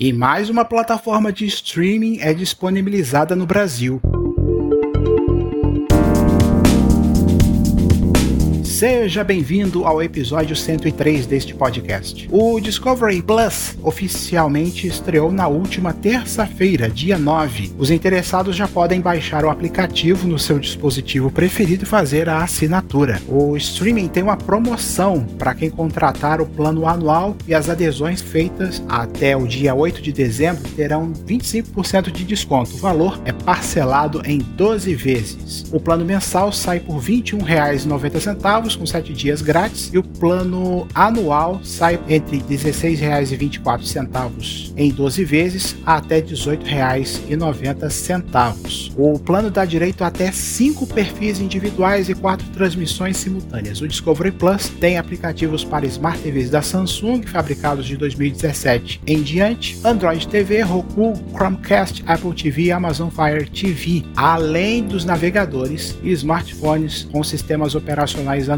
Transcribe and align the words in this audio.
E 0.00 0.12
mais 0.12 0.48
uma 0.48 0.64
plataforma 0.64 1.32
de 1.32 1.44
streaming 1.46 2.20
é 2.20 2.32
disponibilizada 2.32 3.34
no 3.34 3.44
Brasil. 3.44 4.00
Seja 8.78 9.24
bem-vindo 9.24 9.84
ao 9.84 10.00
episódio 10.00 10.54
103 10.54 11.26
deste 11.26 11.52
podcast. 11.52 12.28
O 12.30 12.60
Discovery 12.60 13.20
Plus 13.20 13.76
oficialmente 13.82 14.86
estreou 14.86 15.32
na 15.32 15.48
última 15.48 15.92
terça-feira, 15.92 16.88
dia 16.88 17.18
9. 17.18 17.72
Os 17.76 17.90
interessados 17.90 18.54
já 18.54 18.68
podem 18.68 19.00
baixar 19.00 19.44
o 19.44 19.50
aplicativo 19.50 20.28
no 20.28 20.38
seu 20.38 20.60
dispositivo 20.60 21.28
preferido 21.28 21.82
e 21.82 21.88
fazer 21.88 22.28
a 22.28 22.44
assinatura. 22.44 23.20
O 23.26 23.56
streaming 23.56 24.06
tem 24.06 24.22
uma 24.22 24.36
promoção 24.36 25.24
para 25.36 25.56
quem 25.56 25.70
contratar 25.70 26.40
o 26.40 26.46
plano 26.46 26.86
anual 26.86 27.36
e 27.48 27.54
as 27.56 27.68
adesões 27.68 28.22
feitas 28.22 28.80
até 28.88 29.36
o 29.36 29.44
dia 29.44 29.74
8 29.74 30.00
de 30.00 30.12
dezembro 30.12 30.62
terão 30.76 31.12
25% 31.26 32.12
de 32.12 32.22
desconto. 32.22 32.76
O 32.76 32.78
valor 32.78 33.20
é 33.24 33.32
parcelado 33.32 34.22
em 34.24 34.38
12 34.38 34.94
vezes. 34.94 35.66
O 35.72 35.80
plano 35.80 36.04
mensal 36.04 36.52
sai 36.52 36.78
por 36.78 37.00
R$ 37.00 37.22
21,90 37.24 38.67
com 38.76 38.84
7 38.84 39.12
dias 39.12 39.40
grátis 39.40 39.90
e 39.92 39.98
o 39.98 40.02
plano 40.02 40.88
anual 40.94 41.60
sai 41.62 42.00
entre 42.08 42.38
R$ 42.38 42.44
16,24 42.48 44.72
em 44.76 44.90
12 44.90 45.24
vezes 45.24 45.76
até 45.84 46.16
R$ 46.16 46.22
18,90. 46.22 48.92
O 48.96 49.16
plano 49.18 49.50
dá 49.50 49.64
direito 49.64 50.04
a 50.04 50.08
até 50.08 50.32
5 50.32 50.86
perfis 50.86 51.40
individuais 51.40 52.08
e 52.08 52.14
4 52.14 52.48
transmissões 52.48 53.18
simultâneas. 53.18 53.80
O 53.80 53.86
Discovery 53.86 54.32
Plus 54.32 54.68
tem 54.68 54.98
aplicativos 54.98 55.62
para 55.64 55.86
Smart 55.86 56.18
TVs 56.18 56.50
da 56.50 56.62
Samsung, 56.62 57.22
fabricados 57.22 57.86
de 57.86 57.96
2017 57.96 59.00
em 59.06 59.22
diante, 59.22 59.78
Android 59.84 60.26
TV, 60.26 60.62
Roku, 60.62 61.12
Chromecast, 61.32 62.02
Apple 62.06 62.34
TV 62.34 62.62
e 62.62 62.72
Amazon 62.72 63.10
Fire 63.10 63.48
TV, 63.48 64.04
além 64.16 64.82
dos 64.84 65.04
navegadores 65.04 65.96
e 66.02 66.10
smartphones 66.10 67.06
com 67.12 67.22
sistemas 67.22 67.74
operacionais 67.74 68.48
Android 68.48 68.57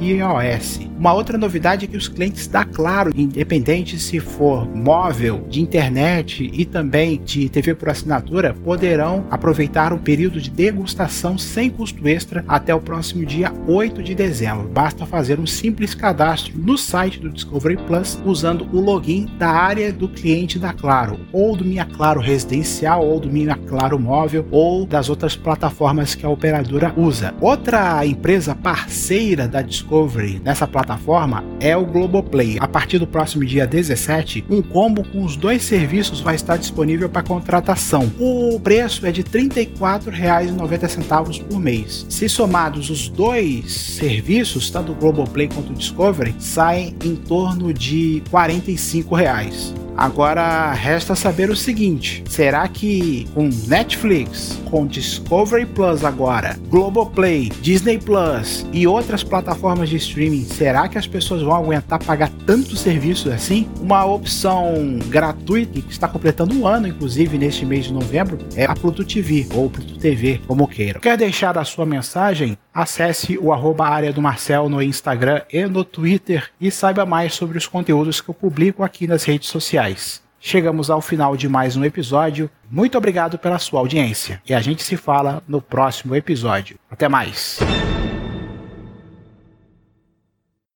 e 0.00 0.12
iOS. 0.12 0.80
Uma 0.98 1.12
outra 1.12 1.36
novidade 1.36 1.84
é 1.84 1.88
que 1.88 1.96
os 1.96 2.08
clientes 2.08 2.46
da 2.46 2.64
Claro, 2.64 3.12
independente 3.14 3.98
se 3.98 4.20
for 4.20 4.66
móvel, 4.66 5.44
de 5.50 5.60
internet 5.60 6.50
e 6.52 6.64
também 6.64 7.20
de 7.22 7.48
TV 7.48 7.74
por 7.74 7.88
assinatura, 7.90 8.54
poderão 8.54 9.26
aproveitar 9.30 9.92
o 9.92 9.98
período 9.98 10.40
de 10.40 10.50
degustação 10.50 11.36
sem 11.36 11.68
custo 11.68 12.08
extra 12.08 12.44
até 12.48 12.74
o 12.74 12.80
próximo 12.80 13.26
dia 13.26 13.52
8 13.66 14.02
de 14.02 14.14
dezembro. 14.14 14.68
Basta 14.68 15.04
fazer 15.04 15.38
um 15.38 15.46
simples 15.46 15.94
cadastro 15.94 16.56
no 16.56 16.78
site 16.78 17.20
do 17.20 17.30
Discovery 17.30 17.76
Plus 17.76 18.18
usando 18.24 18.66
o 18.72 18.80
login 18.80 19.28
da 19.38 19.50
área 19.50 19.92
do 19.92 20.08
cliente 20.08 20.58
da 20.58 20.72
Claro, 20.72 21.18
ou 21.32 21.56
do 21.56 21.64
Minha 21.64 21.84
Claro 21.84 22.20
Residencial, 22.20 23.04
ou 23.04 23.20
do 23.20 23.30
Minha 23.30 23.56
Claro 23.56 23.98
Móvel, 23.98 24.46
ou 24.50 24.86
das 24.86 25.10
outras 25.10 25.36
plataformas 25.36 26.14
que 26.14 26.24
a 26.24 26.30
operadora 26.30 26.94
usa. 26.96 27.34
Outra 27.40 28.06
empresa 28.06 28.54
parceira 28.54 29.33
parceira 29.34 29.48
da 29.48 29.60
Discovery 29.62 30.40
nessa 30.44 30.66
plataforma 30.66 31.44
é 31.60 31.76
o 31.76 31.84
Globoplay. 31.84 32.56
A 32.60 32.68
partir 32.68 32.98
do 32.98 33.06
próximo 33.06 33.44
dia 33.44 33.66
17, 33.66 34.44
um 34.48 34.62
combo 34.62 35.04
com 35.08 35.24
os 35.24 35.36
dois 35.36 35.62
serviços 35.62 36.20
vai 36.20 36.36
estar 36.36 36.56
disponível 36.56 37.08
para 37.08 37.22
contratação. 37.22 38.12
O 38.18 38.60
preço 38.60 39.04
é 39.06 39.12
de 39.12 39.22
R$ 39.22 39.48
34,90 39.48 41.42
por 41.44 41.58
mês. 41.58 42.06
Se 42.08 42.28
somados 42.28 42.90
os 42.90 43.08
dois 43.08 43.72
serviços, 43.72 44.70
tanto 44.70 44.92
o 44.92 44.94
Globoplay 44.94 45.48
quanto 45.48 45.72
o 45.72 45.74
Discovery, 45.74 46.36
saem 46.38 46.94
em 47.04 47.16
torno 47.16 47.72
de 47.72 48.22
45 48.30 49.14
reais. 49.14 49.74
Agora 49.96 50.72
resta 50.72 51.14
saber 51.14 51.50
o 51.50 51.56
seguinte: 51.56 52.24
será 52.28 52.66
que 52.68 53.26
com 53.34 53.48
Netflix, 53.66 54.58
com 54.70 54.86
Discovery 54.86 55.66
Plus 55.66 56.04
agora, 56.04 56.58
Globoplay, 56.68 57.50
Disney 57.60 57.98
Plus 57.98 58.66
e 58.72 58.86
outras 58.86 59.22
plataformas 59.22 59.88
de 59.88 59.96
streaming, 59.96 60.44
será 60.44 60.88
que 60.88 60.98
as 60.98 61.06
pessoas 61.06 61.42
vão 61.42 61.54
aguentar 61.54 62.02
pagar 62.02 62.30
tantos 62.46 62.80
serviços 62.80 63.32
assim? 63.32 63.68
Uma 63.80 64.04
opção 64.04 64.98
gratuita 65.06 65.80
que 65.80 65.92
está 65.92 66.08
completando 66.08 66.54
um 66.54 66.66
ano, 66.66 66.88
inclusive 66.88 67.38
neste 67.38 67.64
mês 67.64 67.86
de 67.86 67.92
novembro, 67.92 68.38
é 68.56 68.64
a 68.64 68.74
Pluto 68.74 69.04
TV 69.04 69.46
ou 69.54 69.70
Pluto 69.70 69.98
TV, 69.98 70.40
como 70.46 70.66
queiram. 70.66 71.00
Quer 71.00 71.16
deixar 71.16 71.56
a 71.56 71.64
sua 71.64 71.86
mensagem? 71.86 72.58
Acesse 72.72 73.38
o 73.38 73.52
arroba 73.52 73.86
área 73.86 74.12
do 74.12 74.20
Marcel 74.20 74.68
no 74.68 74.82
Instagram 74.82 75.42
e 75.52 75.64
no 75.66 75.84
Twitter 75.84 76.50
e 76.60 76.70
saiba 76.70 77.06
mais 77.06 77.32
sobre 77.34 77.56
os 77.56 77.68
conteúdos 77.68 78.20
que 78.20 78.28
eu 78.28 78.34
publico 78.34 78.82
aqui 78.82 79.06
nas 79.06 79.22
redes 79.22 79.48
sociais. 79.84 80.22
Chegamos 80.40 80.90
ao 80.90 81.00
final 81.00 81.36
de 81.36 81.48
mais 81.48 81.76
um 81.76 81.84
episódio. 81.84 82.50
Muito 82.70 82.98
obrigado 82.98 83.38
pela 83.38 83.58
sua 83.58 83.80
audiência 83.80 84.42
e 84.46 84.52
a 84.52 84.60
gente 84.60 84.82
se 84.82 84.96
fala 84.96 85.42
no 85.48 85.60
próximo 85.60 86.14
episódio. 86.14 86.78
Até 86.90 87.08
mais! 87.08 87.58